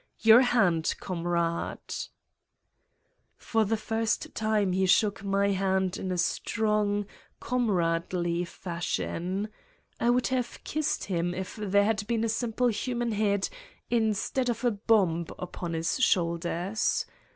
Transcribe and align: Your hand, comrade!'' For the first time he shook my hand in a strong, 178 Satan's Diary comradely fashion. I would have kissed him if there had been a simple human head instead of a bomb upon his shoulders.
Your 0.21 0.41
hand, 0.41 0.95
comrade!'' 0.99 1.93
For 3.37 3.65
the 3.65 3.77
first 3.77 4.33
time 4.33 4.71
he 4.71 4.87
shook 4.87 5.23
my 5.23 5.49
hand 5.51 5.95
in 5.97 6.11
a 6.11 6.17
strong, 6.17 7.05
178 7.37 7.47
Satan's 7.47 7.47
Diary 7.47 7.49
comradely 7.51 8.45
fashion. 8.45 9.49
I 9.99 10.09
would 10.09 10.27
have 10.33 10.59
kissed 10.63 11.03
him 11.03 11.35
if 11.35 11.55
there 11.55 11.85
had 11.85 12.07
been 12.07 12.23
a 12.23 12.29
simple 12.29 12.69
human 12.69 13.11
head 13.11 13.47
instead 13.91 14.49
of 14.49 14.63
a 14.65 14.71
bomb 14.71 15.27
upon 15.37 15.73
his 15.73 15.99
shoulders. 15.99 17.05